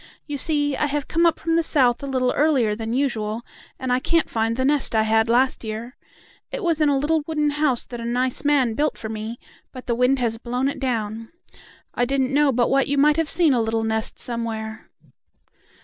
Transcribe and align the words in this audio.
You 0.25 0.39
see, 0.39 0.75
I 0.75 0.87
have 0.87 1.07
come 1.07 1.27
up 1.27 1.37
from 1.37 1.55
the 1.55 1.61
South 1.61 2.01
a 2.01 2.07
little 2.07 2.31
earlier 2.35 2.73
than 2.75 2.91
usual, 2.91 3.45
and 3.77 3.93
I 3.93 3.99
can't 3.99 4.31
find 4.31 4.57
the 4.57 4.65
nest 4.65 4.95
I 4.95 5.03
had 5.03 5.29
last 5.29 5.63
year. 5.63 5.95
It 6.51 6.63
was 6.63 6.81
in 6.81 6.89
a 6.89 6.97
little 6.97 7.21
wooden 7.27 7.51
house 7.51 7.85
that 7.85 8.01
a 8.01 8.03
nice 8.05 8.43
man 8.43 8.73
built 8.73 8.97
for 8.97 9.09
me, 9.09 9.37
but 9.71 9.85
the 9.85 9.93
wind 9.93 10.17
has 10.17 10.39
blown 10.39 10.67
it 10.67 10.79
down. 10.79 11.29
I 11.93 12.05
didn't 12.05 12.33
know 12.33 12.51
but 12.51 12.71
what 12.71 12.87
you 12.87 12.97
might 12.97 13.17
have 13.17 13.29
seen 13.29 13.53
a 13.53 13.61
little 13.61 13.83
nest 13.83 14.17
somewhere." 14.17 14.89